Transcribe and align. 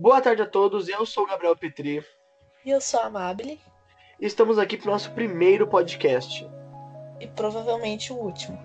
Boa 0.00 0.18
tarde 0.18 0.40
a 0.40 0.46
todos, 0.46 0.88
eu 0.88 1.04
sou 1.04 1.24
o 1.24 1.26
Gabriel 1.26 1.54
Petri. 1.54 2.02
E 2.64 2.70
eu 2.70 2.80
sou 2.80 3.00
a 3.00 3.04
Amabile. 3.04 3.60
E 4.18 4.24
estamos 4.24 4.58
aqui 4.58 4.78
para 4.78 4.88
o 4.88 4.92
nosso 4.92 5.10
primeiro 5.10 5.66
podcast. 5.66 6.48
E 7.20 7.26
provavelmente 7.26 8.10
o 8.10 8.16
último. 8.16 8.58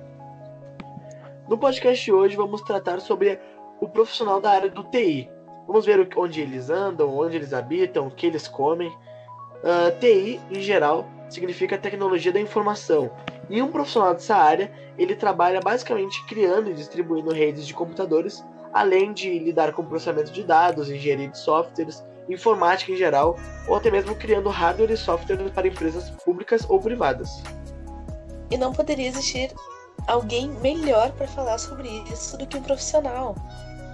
No 1.50 1.58
podcast 1.58 2.06
de 2.06 2.14
hoje 2.14 2.38
vamos 2.38 2.62
tratar 2.62 3.02
sobre 3.02 3.38
o 3.82 3.90
profissional 3.90 4.40
da 4.40 4.50
área 4.50 4.70
do 4.70 4.86
TI. 4.86 5.30
Vamos 5.68 5.86
ver 5.86 6.08
onde 6.16 6.40
eles 6.40 6.70
andam, 6.70 7.14
onde 7.14 7.36
eles 7.36 7.52
habitam, 7.52 8.08
o 8.08 8.12
que 8.12 8.28
eles 8.28 8.48
comem. 8.48 8.88
Uh, 8.88 9.90
ah, 9.90 9.92
TI, 10.00 10.40
em 10.50 10.62
geral, 10.62 11.06
significa 11.30 11.78
tecnologia 11.78 12.32
da 12.32 12.40
informação. 12.40 13.12
E 13.50 13.62
um 13.62 13.74
profissional 13.74 14.14
dessa 14.14 14.38
área, 14.38 14.72
ele 14.98 15.18
trabalha 15.18 15.60
basicamente 15.60 16.26
criando 16.28 16.72
e 16.72 16.74
distribuindo 16.74 17.34
redes 17.34 17.68
de 17.68 17.74
computadores, 17.74 18.42
além 18.76 19.14
de 19.14 19.40
lidar 19.40 19.72
com 19.72 19.86
processamento 19.86 20.34
de 20.34 20.44
dados, 20.44 20.90
engenharia 20.90 21.30
de 21.30 21.40
softwares, 21.40 22.04
informática 22.28 22.92
em 22.92 22.98
geral, 22.98 23.40
ou 23.70 23.76
até 23.78 23.90
mesmo 23.90 24.14
criando 24.16 24.50
hardware 24.50 24.92
e 24.92 24.98
software 24.98 25.38
para 25.52 25.68
empresas 25.68 26.10
públicas 26.26 26.66
ou 26.68 26.78
privadas. 26.82 27.42
E 28.52 28.58
não 28.58 28.74
poderia 28.74 29.08
existir 29.08 29.50
alguém 30.08 30.50
melhor 30.60 31.10
para 31.14 31.26
falar 31.26 31.58
sobre 31.58 31.88
isso 32.12 32.38
do 32.38 32.46
que 32.46 32.58
um 32.58 32.62
profissional. 32.62 33.34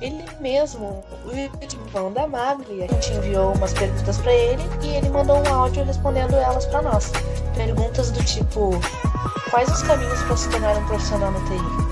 Ele 0.02 0.26
mesmo, 0.40 1.04
o 1.26 1.32
irmão 1.32 2.12
da 2.12 2.26
Magli, 2.26 2.84
a 2.84 2.88
gente 2.88 3.14
enviou 3.14 3.54
umas 3.54 3.74
perguntas 3.74 4.18
para 4.18 4.34
ele 4.34 4.64
e 4.82 4.96
ele 4.96 5.10
mandou 5.10 5.38
um 5.38 5.54
áudio 5.54 5.84
respondendo 5.84 6.34
elas 6.34 6.66
para 6.66 6.82
nós. 6.82 7.12
Perguntas 7.56 8.10
do 8.10 8.24
tipo: 8.26 8.72
Quais 9.52 9.70
os 9.70 9.84
caminhos 9.84 10.24
para 10.24 10.38
se 10.38 10.50
tornar 10.50 10.76
um 10.76 10.88
profissional 10.88 11.32
no 11.32 11.40
TI? 11.46 11.91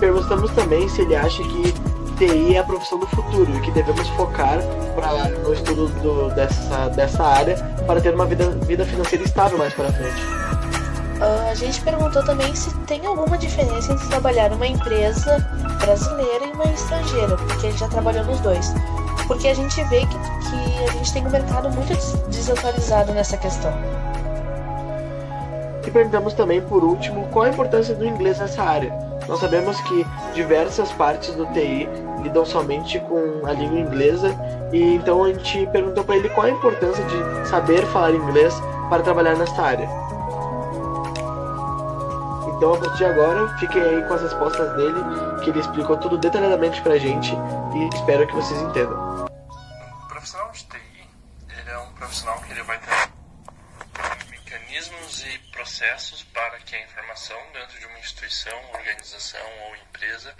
Perguntamos 0.00 0.50
também 0.52 0.88
se 0.88 1.02
ele 1.02 1.14
acha 1.14 1.42
que 1.42 1.74
TI 2.16 2.56
é 2.56 2.58
a 2.58 2.64
profissão 2.64 2.98
do 2.98 3.06
futuro 3.06 3.54
e 3.54 3.60
que 3.60 3.70
devemos 3.70 4.08
focar 4.10 4.58
pra, 4.94 5.28
no 5.28 5.52
estudo 5.52 5.88
do, 6.00 6.34
dessa, 6.34 6.88
dessa 6.88 7.22
área 7.22 7.56
para 7.86 8.00
ter 8.00 8.14
uma 8.14 8.24
vida, 8.24 8.50
vida 8.66 8.84
financeira 8.86 9.24
estável 9.24 9.58
mais 9.58 9.74
para 9.74 9.92
frente. 9.92 10.22
Uh, 11.20 11.50
a 11.50 11.54
gente 11.54 11.82
perguntou 11.82 12.24
também 12.24 12.54
se 12.54 12.74
tem 12.86 13.04
alguma 13.04 13.36
diferença 13.36 13.92
entre 13.92 14.06
trabalhar 14.08 14.48
numa 14.48 14.66
empresa 14.66 15.36
brasileira 15.78 16.46
e 16.46 16.52
uma 16.52 16.64
estrangeira, 16.64 17.36
porque 17.36 17.66
ele 17.66 17.76
já 17.76 17.88
trabalhou 17.88 18.24
nos 18.24 18.40
dois. 18.40 18.72
Porque 19.26 19.48
a 19.48 19.54
gente 19.54 19.84
vê 19.84 20.00
que, 20.00 20.06
que 20.06 20.84
a 20.88 20.92
gente 20.92 21.12
tem 21.12 21.26
um 21.26 21.30
mercado 21.30 21.70
muito 21.70 21.92
desatualizado 22.28 23.12
nessa 23.12 23.36
questão. 23.36 23.72
E 25.86 25.90
perguntamos 25.90 26.32
também, 26.32 26.62
por 26.62 26.82
último, 26.82 27.28
qual 27.28 27.44
a 27.44 27.48
importância 27.50 27.94
do 27.94 28.06
inglês 28.06 28.38
nessa 28.38 28.62
área. 28.62 29.09
Nós 29.28 29.38
sabemos 29.38 29.80
que 29.82 30.06
diversas 30.34 30.90
partes 30.92 31.34
do 31.34 31.46
TI 31.46 31.88
lidam 32.22 32.44
somente 32.44 32.98
com 33.00 33.46
a 33.46 33.52
língua 33.52 33.78
inglesa, 33.78 34.34
e 34.72 34.94
então 34.94 35.24
a 35.24 35.32
gente 35.32 35.66
perguntou 35.68 36.04
para 36.04 36.16
ele 36.16 36.28
qual 36.30 36.46
a 36.46 36.50
importância 36.50 37.04
de 37.04 37.48
saber 37.48 37.84
falar 37.86 38.12
inglês 38.12 38.54
para 38.88 39.02
trabalhar 39.02 39.36
nessa 39.36 39.62
área. 39.62 39.88
Então, 42.56 42.74
a 42.74 42.78
partir 42.78 42.98
de 42.98 43.04
agora, 43.06 43.58
fiquem 43.58 43.80
aí 43.80 44.06
com 44.06 44.12
as 44.12 44.20
respostas 44.20 44.76
dele, 44.76 45.00
que 45.42 45.48
ele 45.48 45.60
explicou 45.60 45.96
tudo 45.96 46.18
detalhadamente 46.18 46.82
pra 46.82 46.98
gente 46.98 47.32
e 47.74 47.96
espero 47.96 48.26
que 48.26 48.34
vocês 48.34 48.60
entendam. 48.60 49.24
O 49.24 50.08
profissional 50.08 50.50
de 50.50 50.64
TI, 50.64 51.08
ele 51.48 51.70
é 51.70 51.78
um 51.78 51.92
profissional 51.94 52.38
que 52.40 52.52
ele 52.52 52.62
vai 52.64 52.78
ter 52.78 53.10
mecanismos 54.30 55.24
e 55.24 55.38
processos 55.52 56.22
para 56.34 56.58
que 56.58 56.76
a 56.76 56.82
informação 56.84 57.38
dentro 57.54 57.79
instituição, 58.30 58.70
organização 58.72 59.58
ou 59.64 59.76
empresa 59.76 60.34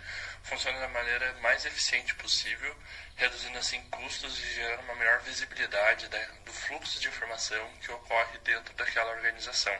funcione 0.45 0.79
da 0.79 0.89
maneira 0.89 1.35
mais 1.43 1.65
eficiente 1.67 2.15
possível, 2.15 2.75
reduzindo 3.17 3.59
assim 3.59 3.83
custos 3.91 4.39
e 4.39 4.55
gerando 4.55 4.83
uma 4.85 4.95
melhor 4.95 5.21
visibilidade 5.21 6.09
do 6.45 6.53
fluxo 6.53 7.01
de 7.01 7.09
informação 7.09 7.69
que 7.81 7.91
ocorre 7.91 8.39
dentro 8.39 8.73
daquela 8.75 9.11
organização. 9.11 9.77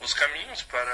Os 0.00 0.14
caminhos 0.14 0.62
para 0.62 0.92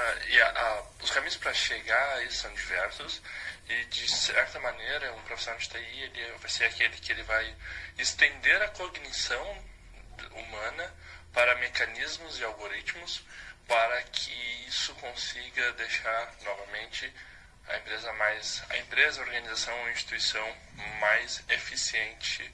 a, 0.55 0.83
os 1.03 1.11
caminhos 1.11 1.37
para 1.37 1.53
chegar 1.53 2.15
a 2.15 2.23
isso 2.23 2.41
são 2.41 2.53
diversos 2.53 3.21
e 3.67 3.85
de 3.85 4.07
certa 4.09 4.59
maneira 4.59 5.13
um 5.13 5.21
profissional 5.23 5.59
de 5.59 5.69
TI 5.69 6.11
ele 6.15 6.31
vai 6.39 6.49
ser 6.49 6.65
aquele 6.65 6.97
que 6.97 7.11
ele 7.11 7.21
vai 7.23 7.55
estender 7.99 8.59
a 8.63 8.69
cognição 8.69 9.63
humana 10.31 10.91
para 11.33 11.55
mecanismos 11.55 12.39
e 12.39 12.43
algoritmos 12.43 13.23
para 13.67 14.01
que 14.03 14.31
isso 14.67 14.93
consiga 14.95 15.71
deixar 15.73 16.33
novamente 16.43 17.11
a 17.67 17.77
empresa 17.77 18.13
mais 18.13 18.63
a 18.69 18.77
empresa, 18.77 19.21
a 19.21 19.25
organização 19.25 19.79
ou 19.81 19.89
instituição 19.89 20.57
mais 20.99 21.43
eficiente, 21.49 22.53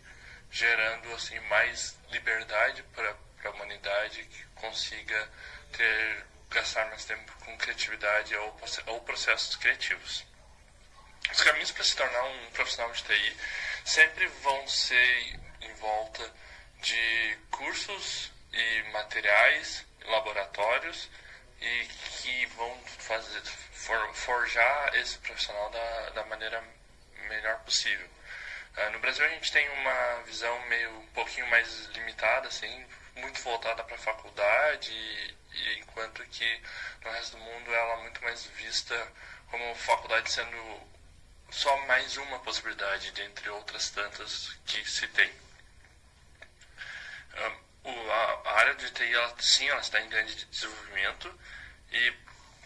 gerando 0.49 1.13
assim 1.13 1.39
mais 1.41 1.97
liberdade 2.11 2.83
para 2.95 3.15
a 3.45 3.49
humanidade 3.49 4.23
que 4.23 4.45
consiga 4.55 5.29
ter 5.73 6.25
gastar 6.49 6.85
mais 6.89 7.05
tempo 7.05 7.31
com 7.45 7.57
criatividade 7.57 8.35
ou, 8.35 8.61
ou 8.87 9.01
processos 9.01 9.55
criativos. 9.55 10.25
Os 11.31 11.43
caminhos 11.43 11.71
para 11.71 11.83
se 11.83 11.95
tornar 11.95 12.23
um 12.23 12.51
profissional 12.51 12.91
de 12.91 13.03
TI 13.03 13.37
sempre 13.85 14.27
vão 14.27 14.67
ser 14.67 15.39
em 15.61 15.73
volta 15.75 16.29
de 16.81 17.37
cursos 17.49 18.31
e 18.51 18.83
materiais, 18.91 19.85
laboratórios 20.05 21.09
e 21.59 21.85
que 21.85 22.45
vão 22.47 22.75
fazer 22.85 23.41
for, 23.45 24.13
forjar 24.13 24.95
esse 24.95 25.17
profissional 25.19 25.69
da, 25.69 26.09
da 26.11 26.25
maneira 26.25 26.63
melhor 27.27 27.59
possível. 27.59 28.07
Uh, 28.77 28.91
no 28.91 28.99
Brasil 28.99 29.25
a 29.25 29.29
gente 29.29 29.51
tem 29.51 29.67
uma 29.69 30.23
visão 30.25 30.59
meio 30.67 30.99
um 30.99 31.07
pouquinho 31.07 31.47
mais 31.47 31.85
limitada, 31.87 32.47
assim, 32.47 32.85
muito 33.15 33.41
voltada 33.41 33.83
para 33.83 33.95
a 33.95 33.99
faculdade 33.99 34.91
e 35.53 35.79
enquanto 35.79 36.23
que 36.27 36.61
no 37.03 37.11
resto 37.11 37.37
do 37.37 37.43
mundo 37.43 37.73
ela 37.73 37.93
é 37.93 38.01
muito 38.03 38.23
mais 38.23 38.45
vista 38.45 38.95
como 39.49 39.75
faculdade 39.75 40.31
sendo 40.31 40.81
só 41.51 41.75
mais 41.85 42.15
uma 42.15 42.39
possibilidade 42.39 43.11
dentre 43.11 43.49
outras 43.49 43.89
tantas 43.89 44.57
que 44.65 44.89
se 44.89 45.07
tem. 45.09 45.31
Um, 47.83 48.11
a, 48.11 48.41
a, 48.45 48.59
área 48.59 48.75
de 48.75 48.89
TI, 48.91 49.13
ela, 49.13 49.35
sim, 49.39 49.67
ela 49.67 49.79
está 49.79 49.99
em 49.99 50.09
grande 50.09 50.45
desenvolvimento 50.45 51.33
e 51.91 52.13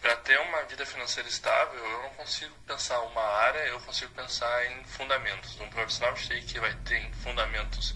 para 0.00 0.16
ter 0.16 0.38
uma 0.40 0.62
vida 0.64 0.84
financeira 0.84 1.28
estável, 1.28 1.82
eu 1.84 2.02
não 2.02 2.10
consigo 2.10 2.54
pensar 2.66 3.00
uma 3.00 3.22
área, 3.22 3.58
eu 3.60 3.80
consigo 3.80 4.12
pensar 4.12 4.66
em 4.66 4.84
fundamentos. 4.84 5.58
Um 5.60 5.68
profissional 5.70 6.12
de 6.12 6.28
TI 6.28 6.42
que 6.42 6.60
vai 6.60 6.72
ter 6.84 7.10
fundamentos 7.24 7.94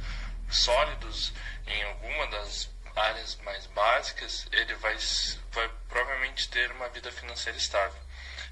sólidos 0.51 1.33
em 1.67 1.83
alguma 1.85 2.27
das 2.29 2.69
áreas 2.97 3.37
mais 3.37 3.67
básicas, 3.67 4.47
ele 4.51 4.75
vai, 4.77 4.97
vai 5.53 5.71
provavelmente 5.89 6.49
ter 6.49 6.71
uma 6.73 6.89
vida 6.89 7.13
financeira 7.13 7.57
estável. 7.57 8.01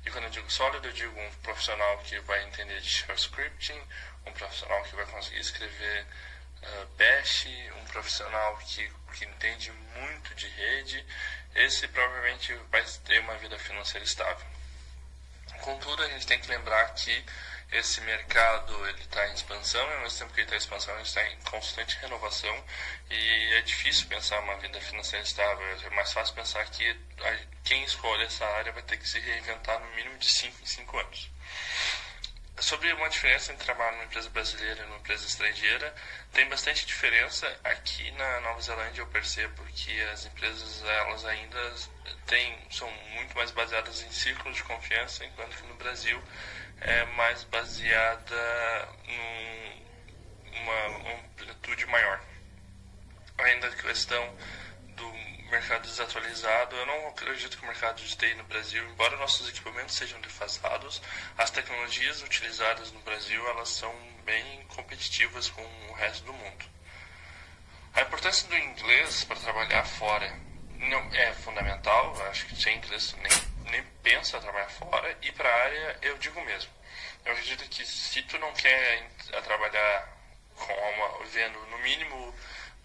E 0.06 0.10
quando 0.10 0.24
eu 0.24 0.30
digo 0.30 0.50
sólido, 0.50 0.86
eu 0.86 0.92
digo 0.92 1.20
um 1.20 1.30
profissional 1.42 1.98
que 1.98 2.18
vai 2.20 2.44
entender 2.44 2.80
de 2.80 3.04
scripting, 3.16 3.80
um 4.26 4.32
profissional 4.32 4.82
que 4.84 4.94
vai 4.94 5.06
conseguir 5.06 5.40
escrever 5.40 6.06
uh, 6.62 6.86
bash, 6.96 7.46
um 7.80 7.84
profissional 7.86 8.56
que, 8.58 8.90
que 9.14 9.24
entende 9.24 9.72
muito 9.96 10.34
de 10.34 10.48
rede, 10.48 11.04
esse 11.54 11.88
provavelmente 11.88 12.54
vai 12.70 12.84
ter 13.04 13.20
uma 13.20 13.36
vida 13.38 13.58
financeira 13.58 14.04
estável. 14.04 14.46
Contudo, 15.60 16.02
a 16.02 16.08
gente 16.08 16.26
tem 16.26 16.40
que 16.40 16.48
lembrar 16.48 16.94
que 16.94 17.24
esse 17.70 18.00
mercado 18.00 18.88
ele 18.88 19.00
está 19.02 19.28
em 19.28 19.34
expansão 19.34 19.86
e 19.90 19.94
ao 19.94 20.00
mesmo 20.00 20.18
tempo 20.18 20.32
que 20.32 20.40
ele 20.40 20.46
está 20.46 20.56
em 20.56 20.58
expansão 20.58 20.94
ele 20.94 21.02
está 21.02 21.22
em 21.28 21.36
constante 21.42 21.98
renovação 21.98 22.64
e 23.10 23.54
é 23.54 23.60
difícil 23.60 24.06
pensar 24.06 24.40
uma 24.40 24.56
vida 24.56 24.80
financeira 24.80 25.22
estável 25.22 25.66
é 25.84 25.90
mais 25.90 26.10
fácil 26.10 26.34
pensar 26.34 26.64
que 26.70 26.96
quem 27.64 27.84
escolhe 27.84 28.24
essa 28.24 28.46
área 28.46 28.72
vai 28.72 28.82
ter 28.82 28.96
que 28.96 29.06
se 29.06 29.20
reinventar 29.20 29.78
no 29.80 29.94
mínimo 29.94 30.16
de 30.16 30.30
5 30.30 30.62
em 30.62 30.66
5 30.66 30.98
anos 30.98 31.30
sobre 32.60 32.92
uma 32.92 33.08
diferença 33.08 33.52
entre 33.52 33.64
trabalhar 33.64 33.92
numa 33.92 34.04
empresa 34.04 34.28
brasileira 34.30 34.82
e 34.82 34.86
numa 34.86 34.98
empresa 34.98 35.26
estrangeira 35.26 35.94
tem 36.32 36.48
bastante 36.48 36.84
diferença 36.86 37.46
aqui 37.64 38.10
na 38.12 38.40
Nova 38.40 38.60
Zelândia 38.60 39.00
eu 39.00 39.06
percebo 39.06 39.62
que 39.74 40.00
as 40.02 40.26
empresas 40.26 40.82
elas 40.82 41.24
ainda 41.24 41.74
têm 42.26 42.58
são 42.70 42.90
muito 43.14 43.36
mais 43.36 43.50
baseadas 43.50 44.02
em 44.02 44.10
círculos 44.10 44.56
de 44.56 44.64
confiança 44.64 45.24
enquanto 45.24 45.56
que 45.56 45.66
no 45.66 45.74
Brasil 45.74 46.22
é 46.80 47.04
mais 47.06 47.44
baseada 47.44 48.88
numa 50.52 51.14
amplitude 51.14 51.86
maior. 51.86 52.20
Ainda 53.38 53.68
a 53.68 53.76
questão 53.76 54.34
do 54.96 55.37
mercado 55.50 55.82
desatualizado, 55.82 56.76
eu 56.76 56.86
não 56.86 57.08
acredito 57.08 57.56
que 57.56 57.64
o 57.64 57.66
mercado 57.66 58.02
de 58.02 58.16
TI 58.16 58.34
no 58.34 58.44
Brasil, 58.44 58.84
embora 58.90 59.16
nossos 59.16 59.48
equipamentos 59.48 59.94
sejam 59.94 60.20
defasados, 60.20 61.02
as 61.36 61.50
tecnologias 61.50 62.22
utilizadas 62.22 62.92
no 62.92 63.00
Brasil 63.00 63.46
elas 63.48 63.70
são 63.70 63.94
bem 64.24 64.64
competitivas 64.68 65.48
com 65.48 65.62
o 65.62 65.92
resto 65.94 66.24
do 66.24 66.32
mundo. 66.32 66.64
A 67.94 68.02
importância 68.02 68.48
do 68.48 68.56
inglês 68.56 69.24
para 69.24 69.40
trabalhar 69.40 69.84
fora 69.84 70.32
não 70.76 71.00
é 71.14 71.32
fundamental, 71.34 72.14
acho 72.28 72.46
que 72.46 72.60
sem 72.60 72.76
inglês 72.76 73.14
nem 73.20 73.58
nem 73.70 73.82
pensa 74.02 74.40
trabalhar 74.40 74.68
fora 74.70 75.16
e 75.22 75.30
para 75.32 75.48
a 75.48 75.62
área 75.64 75.98
eu 76.02 76.16
digo 76.18 76.40
mesmo. 76.44 76.70
eu 77.24 77.32
acredito 77.32 77.68
que 77.68 77.84
se 77.84 78.22
tu 78.22 78.38
não 78.38 78.52
quer 78.54 79.08
trabalhar 79.44 80.08
com 80.54 80.72
uma, 80.72 81.24
vendo 81.26 81.58
no 81.66 81.78
mínimo 81.78 82.34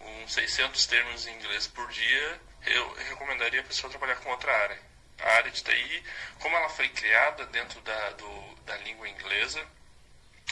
uns 0.00 0.32
600 0.34 0.86
termos 0.86 1.26
em 1.26 1.34
inglês 1.34 1.66
por 1.66 1.88
dia, 1.90 2.40
eu 2.66 2.94
recomendaria 2.94 3.60
a 3.60 3.64
pessoa 3.64 3.90
trabalhar 3.90 4.16
com 4.16 4.30
outra 4.30 4.52
área. 4.52 4.78
A 5.20 5.28
área 5.36 5.50
de 5.50 5.62
TI, 5.62 6.04
como 6.40 6.56
ela 6.56 6.68
foi 6.68 6.88
criada 6.88 7.46
dentro 7.46 7.80
da, 7.82 8.10
do, 8.10 8.54
da 8.66 8.76
língua 8.78 9.08
inglesa, 9.08 9.64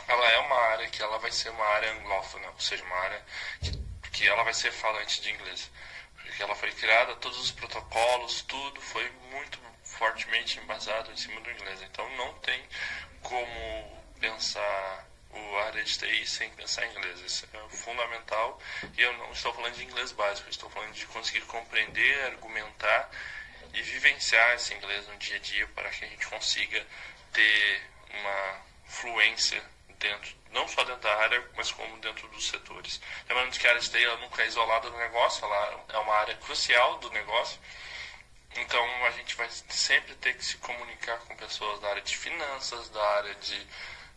ela 0.09 0.31
é 0.31 0.39
uma 0.39 0.57
área 0.57 0.89
que 0.89 1.03
ela 1.03 1.19
vai 1.19 1.31
ser 1.31 1.51
uma 1.51 1.65
área 1.65 1.93
anglófona, 1.93 2.49
ou 2.49 2.61
seja, 2.61 2.85
uma 2.85 2.97
área 2.97 3.25
que, 3.61 4.11
que 4.11 4.29
ela 4.29 4.43
vai 4.45 4.55
ser 4.55 4.73
falante 4.73 5.21
de 5.21 5.31
inglês. 5.31 5.71
Porque 6.17 6.43
ela 6.43 6.55
foi 6.55 6.71
criada, 6.73 7.17
todos 7.17 7.39
os 7.39 7.51
protocolos, 7.51 8.43
tudo 8.43 8.81
foi 8.81 9.09
muito 9.31 9.59
fortemente 9.85 10.59
embasado 10.59 11.11
em 11.11 11.17
cima 11.17 11.41
do 11.41 11.51
inglês. 11.51 11.83
Então 11.83 12.09
não 12.17 12.33
tem 12.39 12.63
como 13.23 14.03
pensar 14.21 15.07
o 15.33 15.59
área 15.59 15.83
de 15.83 15.99
TI 15.99 16.27
sem 16.27 16.51
pensar 16.51 16.87
em 16.87 16.91
inglês. 16.91 17.21
Isso 17.21 17.49
é 17.53 17.77
fundamental. 17.77 18.61
E 18.97 19.03
eu 19.03 19.13
não 19.15 19.33
estou 19.33 19.53
falando 19.53 19.75
de 19.75 19.85
inglês 19.85 20.13
básico, 20.13 20.49
estou 20.49 20.71
falando 20.71 20.93
de 20.93 21.07
conseguir 21.07 21.43
compreender, 21.43 22.25
argumentar 22.27 23.11
e 23.73 23.83
vivenciar 23.83 24.55
esse 24.55 24.75
inglês 24.75 25.07
no 25.09 25.17
dia 25.17 25.37
a 25.37 25.39
dia 25.39 25.67
para 25.69 25.89
que 25.91 26.05
a 26.05 26.09
gente 26.09 26.27
consiga 26.27 26.87
ter 27.33 27.83
uma 28.11 28.61
fluência 28.87 29.63
dentro, 29.99 30.37
não 30.51 30.69
só 30.69 30.85
dentro 30.85 31.01
da 31.01 31.17
área, 31.17 31.49
mas 31.57 31.71
como 31.71 31.97
dentro 31.99 32.29
dos 32.29 32.49
setores. 32.49 33.01
Lembrando 33.29 33.59
que 33.59 33.67
a 33.67 33.71
área 33.71 33.81
de 33.81 33.91
TI 33.91 34.05
nunca 34.21 34.43
é 34.43 34.47
isolada 34.47 34.91
do 34.91 34.99
negócio, 34.99 35.45
ela 35.45 35.85
é 35.89 35.99
uma 35.99 36.15
área 36.15 36.37
crucial 36.37 36.99
do 36.99 37.11
negócio. 37.11 37.59
Então 38.57 38.85
a 39.07 39.11
gente 39.13 39.35
vai 39.35 39.49
sempre 39.69 40.15
ter 40.17 40.37
que 40.37 40.45
se 40.45 40.59
comunicar 40.59 41.19
com 41.21 41.35
pessoas 41.37 41.81
da 41.81 41.89
área 41.89 42.03
de 42.03 42.17
finanças, 42.17 42.91
da 42.91 43.03
área 43.17 43.35
de, 43.37 43.67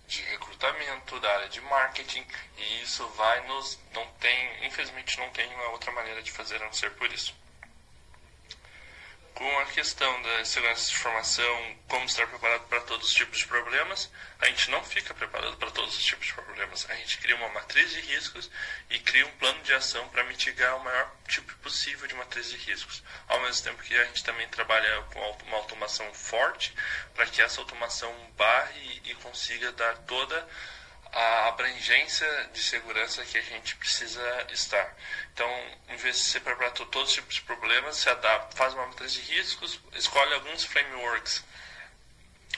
de 0.08 0.22
recrutamento, 0.24 1.20
da 1.20 1.32
área 1.34 1.50
de 1.50 1.62
marketing, 1.62 2.26
e 2.58 2.82
isso 2.82 3.08
vai 3.10 3.48
nos. 3.48 3.80
não 3.94 4.06
tem, 4.20 4.66
infelizmente 4.66 5.18
não 5.20 5.30
tem 5.32 5.54
uma 5.54 5.70
outra 5.70 5.92
maneira 5.92 6.22
de 6.22 6.32
fazer 6.32 6.58
a 6.58 6.66
não 6.66 6.74
ser 6.74 6.92
por 6.92 7.12
isso 7.12 7.34
com 9.36 9.60
a 9.60 9.66
questão 9.66 10.22
da 10.22 10.46
segurança 10.46 10.90
de 10.90 10.96
informação, 10.96 11.76
como 11.90 12.06
estar 12.06 12.26
preparado 12.26 12.68
para 12.68 12.80
todos 12.82 13.08
os 13.08 13.14
tipos 13.14 13.40
de 13.40 13.48
problemas, 13.48 14.10
a 14.40 14.46
gente 14.46 14.72
não 14.72 14.82
fica 14.82 15.14
preparado 15.14 15.58
para 15.58 15.70
todos 15.72 15.96
os 15.98 16.04
tipos 16.04 16.28
de 16.28 16.34
problemas. 16.34 16.90
A 16.90 16.96
gente 16.96 17.18
cria 17.18 17.36
uma 17.36 17.50
matriz 17.50 17.92
de 17.92 18.00
riscos 18.00 18.50
e 18.90 18.98
cria 18.98 19.28
um 19.28 19.32
plano 19.32 19.62
de 19.62 19.74
ação 19.74 20.08
para 20.08 20.24
mitigar 20.24 20.78
o 20.78 20.84
maior 20.84 21.12
tipo 21.28 21.54
possível 21.58 22.08
de 22.08 22.16
matriz 22.16 22.50
de 22.50 22.56
riscos. 22.56 23.04
Ao 23.28 23.42
mesmo 23.42 23.66
tempo 23.66 23.84
que 23.84 23.94
a 23.98 24.06
gente 24.06 24.24
também 24.24 24.48
trabalha 24.48 25.02
com 25.14 25.20
uma 25.48 25.58
automação 25.58 26.12
forte 26.14 26.74
para 27.14 27.26
que 27.26 27.42
essa 27.42 27.60
automação 27.60 28.14
barre 28.38 29.02
e 29.04 29.14
consiga 29.16 29.70
dar 29.74 29.98
toda 30.00 30.48
a 31.16 31.48
abrangência 31.48 32.50
de 32.52 32.62
segurança 32.62 33.24
que 33.24 33.38
a 33.38 33.42
gente 33.42 33.78
precisa 33.78 34.48
estar. 34.52 34.94
Então, 35.34 35.50
em 35.88 35.96
vez 35.96 36.18
de 36.18 36.24
se 36.24 36.40
preparar 36.42 36.74
para 36.74 36.86
todos 36.88 37.10
os 37.10 37.16
tipos 37.16 37.36
de 37.36 37.42
problemas, 37.44 37.96
se 37.96 38.10
adapta, 38.10 38.58
faz 38.58 38.74
uma 38.74 38.86
matriz 38.88 39.14
de 39.14 39.22
riscos, 39.22 39.80
escolhe 39.94 40.34
alguns 40.34 40.66
frameworks 40.66 41.42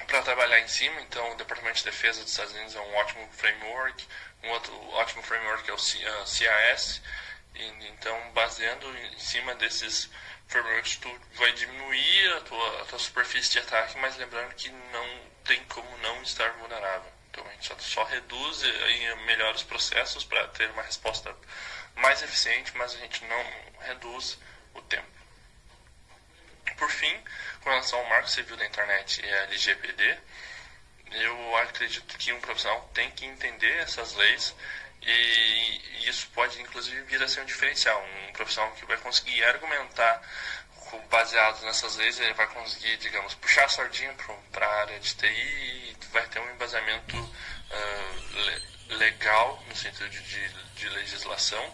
para 0.07 0.23
trabalhar 0.23 0.59
em 0.59 0.67
cima. 0.67 0.99
Então, 1.01 1.31
o 1.31 1.35
Departamento 1.35 1.77
de 1.77 1.85
Defesa 1.85 2.23
dos 2.23 2.31
Estados 2.31 2.53
Unidos 2.53 2.75
é 2.75 2.79
um 2.79 2.95
ótimo 2.95 3.29
framework, 3.31 4.07
um 4.43 4.49
outro 4.49 4.89
ótimo 4.93 5.21
framework 5.21 5.69
é 5.69 5.73
o 5.73 5.77
CIS. 5.77 7.01
E, 7.53 7.63
então, 7.89 8.31
baseando 8.31 8.87
em 8.97 9.19
cima 9.19 9.53
desses 9.53 10.09
frameworks, 10.47 10.97
tu 10.97 11.21
vai 11.35 11.51
diminuir 11.51 12.33
a 12.33 12.41
tua, 12.41 12.81
a 12.81 12.85
tua 12.85 12.99
superfície 12.99 13.51
de 13.51 13.59
ataque, 13.59 13.99
mas 13.99 14.17
lembrando 14.17 14.55
que 14.55 14.69
não 14.69 15.21
tem 15.43 15.63
como 15.65 15.95
não 15.99 16.23
estar 16.23 16.51
vulnerável. 16.53 17.16
Então 17.37 17.47
a 17.47 17.51
gente 17.51 17.83
só 17.83 18.03
reduz 18.03 18.63
e 18.63 19.15
melhora 19.25 19.55
os 19.55 19.63
processos 19.63 20.23
para 20.23 20.47
ter 20.47 20.69
uma 20.71 20.81
resposta 20.81 21.35
mais 21.95 22.21
eficiente, 22.23 22.75
mas 22.75 22.95
a 22.95 22.97
gente 22.97 23.23
não 23.25 23.45
reduz 23.81 24.39
o 24.73 24.81
tempo. 24.81 25.07
Por 26.77 26.89
fim, 26.89 27.15
com 27.61 27.69
relação 27.69 27.99
ao 27.99 28.09
Marco 28.09 28.29
Civil 28.29 28.57
da 28.57 28.65
Internet 28.65 29.21
e 29.23 29.29
a 29.29 29.43
LGPD, 29.43 30.17
eu 31.11 31.57
acredito 31.57 32.17
que 32.17 32.33
um 32.33 32.41
profissional 32.41 32.89
tem 32.93 33.09
que 33.11 33.25
entender 33.25 33.77
essas 33.77 34.13
leis 34.13 34.55
e 35.01 36.07
isso 36.09 36.27
pode 36.33 36.59
inclusive 36.59 37.01
vir 37.03 37.21
a 37.21 37.27
ser 37.27 37.41
um 37.41 37.45
diferencial. 37.45 38.03
Um 38.27 38.33
profissional 38.33 38.71
que 38.73 38.85
vai 38.85 38.97
conseguir 38.97 39.43
argumentar 39.43 40.21
baseado 41.09 41.61
nessas 41.63 41.95
leis, 41.95 42.19
ele 42.19 42.33
vai 42.33 42.47
conseguir, 42.47 42.97
digamos, 42.97 43.33
puxar 43.35 43.65
a 43.65 43.69
sardinha 43.69 44.13
para 44.51 44.65
a 44.65 44.81
área 44.81 44.99
de 44.99 45.15
TI 45.15 45.27
e 45.27 45.97
vai 46.11 46.25
ter 46.27 46.39
um 46.39 46.51
embasamento 46.51 47.17
uh, 47.17 48.35
le, 48.89 48.97
legal, 48.97 49.63
no 49.67 49.75
sentido 49.75 50.09
de, 50.09 50.49
de, 50.75 50.89
legislação, 50.89 51.73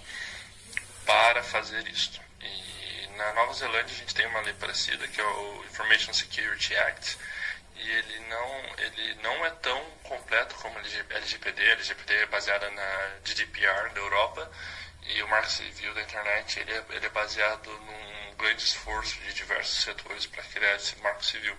para 1.06 1.44
fazer 1.44 1.88
isso. 1.88 2.22
E 2.42 3.08
na 3.18 3.34
Nova 3.34 3.54
Zelândia 3.54 3.94
a 3.94 4.00
gente 4.00 4.16
tem 4.16 4.26
uma 4.28 4.42
lei 4.42 4.54
parecida, 4.54 5.08
que 5.08 5.22
é 5.22 5.24
o 5.24 5.66
Information 5.66 6.14
Security 6.14 6.76
Act, 6.76 7.18
e 7.76 7.90
ele 7.90 8.20
não, 8.30 8.76
ele 8.78 9.16
não 9.16 9.46
é 9.46 9.50
tão 9.52 9.82
completo 10.04 10.56
como 10.56 10.78
a 10.78 10.82
LGPD. 10.82 11.62
A 11.62 11.74
LGPD 11.74 12.14
é 12.14 12.26
baseada 12.28 12.70
na 12.72 13.10
GDPR 13.24 13.90
da 13.94 14.00
Europa, 14.00 14.52
e 15.08 15.22
o 15.22 15.28
Marco 15.28 15.50
Civil 15.50 15.94
da 15.94 16.02
Internet 16.02 16.60
ele 16.60 16.72
é, 16.72 16.84
ele 16.92 17.06
é 17.06 17.10
baseado 17.10 17.70
num 17.70 18.03
grande 18.44 18.64
esforço 18.64 19.16
de 19.22 19.34
diversos 19.34 19.84
setores 19.84 20.26
para 20.26 20.44
criar 20.44 20.76
esse 20.76 20.98
marco 20.98 21.24
civil. 21.24 21.56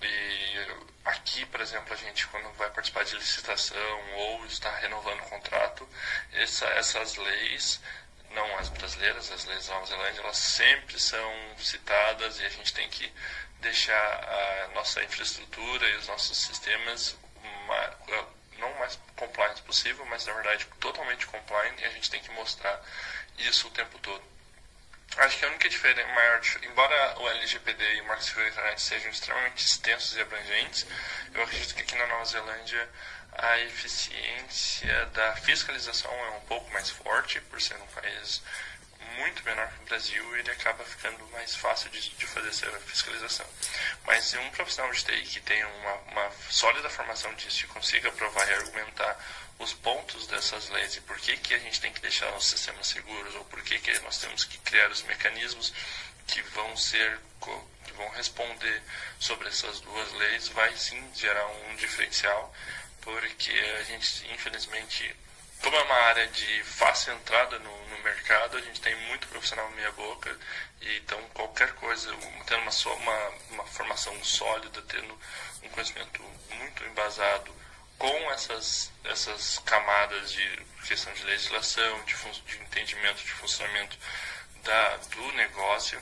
E 0.00 0.66
aqui, 1.04 1.44
por 1.44 1.60
exemplo, 1.60 1.92
a 1.92 1.96
gente 1.96 2.26
quando 2.28 2.50
vai 2.54 2.70
participar 2.70 3.04
de 3.04 3.14
licitação 3.16 4.12
ou 4.14 4.46
está 4.46 4.74
renovando 4.76 5.20
o 5.20 5.28
contrato, 5.28 5.86
essa, 6.32 6.66
essas 6.68 7.16
leis, 7.16 7.80
não 8.30 8.58
as 8.58 8.70
brasileiras, 8.70 9.30
as 9.30 9.44
leis 9.44 9.66
da 9.66 9.74
Nova 9.74 9.86
Zelândia, 9.86 10.20
elas 10.22 10.38
sempre 10.38 10.98
são 10.98 11.32
citadas 11.58 12.40
e 12.40 12.46
a 12.46 12.48
gente 12.48 12.72
tem 12.72 12.88
que 12.88 13.12
deixar 13.60 13.94
a 13.94 14.68
nossa 14.74 15.02
infraestrutura 15.04 15.86
e 15.90 15.96
os 15.96 16.08
nossos 16.08 16.38
sistemas 16.38 17.14
não 18.58 18.72
mais 18.78 18.98
compliant 19.16 19.60
possível, 19.62 20.06
mas 20.06 20.24
na 20.24 20.32
verdade 20.32 20.66
totalmente 20.80 21.26
compliant 21.26 21.78
e 21.78 21.84
a 21.84 21.90
gente 21.90 22.10
tem 22.10 22.22
que 22.22 22.30
mostrar 22.30 22.82
isso 23.36 23.68
o 23.68 23.70
tempo 23.70 23.98
todo. 23.98 24.33
Acho 25.16 25.38
que 25.38 25.44
a 25.44 25.48
única 25.48 25.68
diferença 25.68 26.08
maior, 26.08 26.40
embora 26.62 27.20
o 27.20 27.28
LGPD 27.28 27.94
e 27.94 28.00
o 28.00 28.06
Marco 28.06 28.24
Civil 28.24 28.48
Internet 28.48 28.82
sejam 28.82 29.10
extremamente 29.10 29.64
extensos 29.64 30.16
e 30.16 30.20
abrangentes, 30.20 30.86
eu 31.32 31.42
acredito 31.42 31.74
que 31.74 31.82
aqui 31.82 31.94
na 31.94 32.06
Nova 32.08 32.24
Zelândia 32.24 32.88
a 33.32 33.58
eficiência 33.60 35.06
da 35.06 35.36
fiscalização 35.36 36.10
é 36.12 36.30
um 36.30 36.40
pouco 36.42 36.70
mais 36.72 36.90
forte, 36.90 37.40
por 37.42 37.60
ser 37.62 37.76
um 37.76 37.86
país 37.88 38.42
muito 39.14 39.44
menor 39.44 39.68
que 39.68 39.82
o 39.82 39.86
Brasil, 39.86 40.36
ele 40.36 40.50
acaba 40.50 40.84
ficando 40.84 41.26
mais 41.28 41.54
fácil 41.56 41.90
de, 41.90 42.10
de 42.10 42.26
fazer 42.26 42.48
essa 42.48 42.70
fiscalização. 42.80 43.46
Mas 44.06 44.34
um 44.34 44.50
profissional 44.50 44.92
de 44.92 45.04
TI 45.04 45.22
que 45.22 45.40
tenha 45.40 45.66
uma, 45.66 45.94
uma 46.12 46.30
sólida 46.50 46.88
formação 46.90 47.32
disso 47.34 47.64
e 47.64 47.68
consiga 47.68 48.10
provar 48.12 48.48
e 48.48 48.54
argumentar 48.54 49.18
os 49.58 49.72
pontos 49.72 50.26
dessas 50.26 50.68
leis 50.70 50.96
e 50.96 51.00
por 51.02 51.16
que, 51.18 51.36
que 51.36 51.54
a 51.54 51.58
gente 51.58 51.80
tem 51.80 51.92
que 51.92 52.00
deixar 52.00 52.32
os 52.34 52.46
sistemas 52.46 52.86
seguros 52.88 53.34
ou 53.34 53.44
por 53.44 53.62
que, 53.62 53.78
que 53.78 53.98
nós 54.00 54.18
temos 54.18 54.44
que 54.44 54.58
criar 54.58 54.90
os 54.90 55.02
mecanismos 55.02 55.72
que 56.26 56.42
vão 56.42 56.76
ser 56.76 57.20
que 57.84 57.92
vão 57.92 58.08
responder 58.10 58.82
sobre 59.20 59.48
essas 59.48 59.80
duas 59.80 60.12
leis 60.12 60.48
vai 60.48 60.74
sim 60.76 61.10
gerar 61.14 61.46
um 61.46 61.76
diferencial 61.76 62.52
porque 63.02 63.52
a 63.78 63.82
gente 63.84 64.26
infelizmente 64.32 65.14
como 65.64 65.76
é 65.76 65.82
uma 65.82 65.94
área 65.94 66.26
de 66.28 66.62
fácil 66.62 67.14
entrada 67.14 67.58
no, 67.58 67.88
no 67.88 67.98
mercado, 68.04 68.58
a 68.58 68.60
gente 68.60 68.82
tem 68.82 68.94
muito 69.08 69.26
profissional 69.28 69.66
meia 69.70 69.90
boca, 69.92 70.38
e 70.82 70.98
então 70.98 71.18
qualquer 71.32 71.72
coisa, 71.76 72.14
tendo 72.44 72.60
uma, 72.60 72.94
uma, 72.96 73.28
uma 73.50 73.64
formação 73.64 74.22
sólida, 74.22 74.82
tendo 74.82 75.18
um 75.62 75.68
conhecimento 75.70 76.22
muito 76.50 76.84
embasado 76.84 77.50
com 77.96 78.30
essas, 78.32 78.92
essas 79.04 79.58
camadas 79.60 80.32
de 80.32 80.66
questão 80.86 81.10
de 81.14 81.24
legislação, 81.24 82.04
de, 82.04 82.14
de 82.14 82.62
entendimento 82.62 83.24
de 83.24 83.32
funcionamento 83.32 83.96
da, 84.62 84.96
do 84.98 85.32
negócio, 85.32 85.98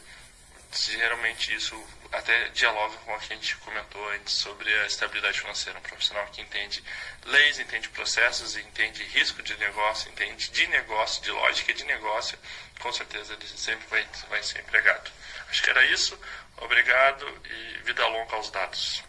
geralmente 0.72 1.54
isso 1.54 1.80
até 2.12 2.48
dialoga 2.50 2.94
com 3.04 3.12
o 3.12 3.18
que 3.18 3.32
a 3.32 3.36
gente 3.36 3.56
comentou 3.56 4.06
antes 4.10 4.34
sobre 4.34 4.72
a 4.80 4.86
estabilidade 4.86 5.40
financeira. 5.40 5.78
Um 5.78 5.82
profissional 5.82 6.26
que 6.32 6.40
entende 6.40 6.82
leis, 7.26 7.58
entende 7.58 7.88
processos, 7.88 8.56
entende 8.56 9.02
risco 9.04 9.42
de 9.42 9.56
negócio, 9.58 10.10
entende 10.10 10.50
de 10.50 10.66
negócio, 10.68 11.22
de 11.22 11.30
lógica 11.30 11.72
de 11.72 11.84
negócio, 11.84 12.38
com 12.80 12.92
certeza 12.92 13.32
ele 13.32 13.46
sempre 13.46 13.86
vai, 13.88 14.06
vai 14.28 14.42
ser 14.42 14.60
empregado. 14.60 15.10
Acho 15.48 15.62
que 15.62 15.70
era 15.70 15.84
isso. 15.86 16.18
Obrigado 16.58 17.26
e 17.44 17.82
vida 17.84 18.06
longa 18.06 18.36
aos 18.36 18.50
dados. 18.50 19.02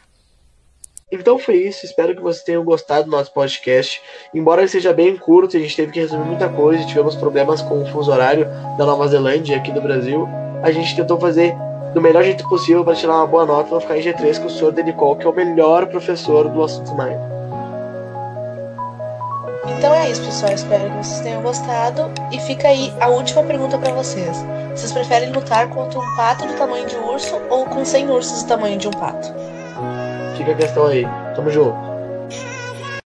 Então 1.12 1.38
foi 1.38 1.58
isso, 1.58 1.86
espero 1.86 2.16
que 2.16 2.22
vocês 2.22 2.44
tenham 2.44 2.64
gostado 2.64 3.06
do 3.06 3.12
nosso 3.12 3.32
podcast. 3.32 4.02
Embora 4.34 4.62
ele 4.62 4.70
seja 4.70 4.92
bem 4.92 5.16
curto, 5.16 5.56
a 5.56 5.60
gente 5.60 5.76
teve 5.76 5.92
que 5.92 6.00
resolver 6.00 6.26
muita 6.26 6.50
coisa, 6.50 6.88
tivemos 6.88 7.16
problemas 7.16 7.62
com 7.62 7.84
o 7.84 7.92
fuso 7.92 8.12
horário 8.12 8.46
da 8.78 8.86
Nova 8.86 9.08
Zelândia 9.08 9.54
e 9.54 9.60
aqui 9.60 9.72
do 9.72 9.82
Brasil. 9.82 10.43
A 10.64 10.72
gente 10.72 10.96
tentou 10.96 11.20
fazer 11.20 11.54
do 11.94 12.02
melhor 12.02 12.24
jeito 12.24 12.48
possível 12.48 12.86
para 12.86 12.96
tirar 12.96 13.18
uma 13.18 13.28
boa 13.28 13.46
nota 13.46 13.68
e 13.68 13.72
não 13.74 13.82
ficar 13.82 13.98
em 13.98 14.02
G3 14.02 14.40
com 14.40 14.48
o 14.48 14.50
senhor 14.50 14.72
Denicol, 14.72 15.18
que 15.18 15.28
é 15.28 15.30
o 15.30 15.34
melhor 15.34 15.86
professor 15.88 16.48
do 16.48 16.64
assunto 16.64 16.96
Mine. 16.96 17.20
Então 19.78 19.94
é 19.94 20.10
isso, 20.10 20.24
pessoal. 20.24 20.54
Espero 20.54 20.90
que 20.90 20.98
vocês 21.06 21.20
tenham 21.20 21.42
gostado. 21.42 22.10
E 22.32 22.40
fica 22.40 22.70
aí 22.70 22.94
a 23.02 23.10
última 23.10 23.44
pergunta 23.44 23.78
para 23.78 23.92
vocês. 23.92 24.44
Vocês 24.74 24.94
preferem 24.94 25.34
lutar 25.34 25.70
contra 25.70 26.00
um 26.00 26.16
pato 26.16 26.48
do 26.48 26.54
tamanho 26.54 26.88
de 26.88 26.96
um 26.96 27.12
urso 27.12 27.36
ou 27.50 27.66
com 27.66 27.84
100 27.84 28.10
ursos 28.10 28.44
do 28.44 28.48
tamanho 28.48 28.78
de 28.78 28.88
um 28.88 28.92
pato? 28.92 29.34
Fica 30.38 30.54
a 30.54 30.56
questão 30.56 30.88
aí. 30.88 31.06
Tamo 31.36 31.52
junto. 31.52 31.93